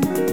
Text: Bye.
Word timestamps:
Bye. 0.00 0.27